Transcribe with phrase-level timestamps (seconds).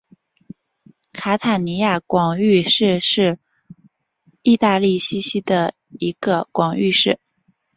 [1.13, 3.37] 卡塔尼亚广域市是
[4.41, 7.19] 意大利西西里的一个广域市。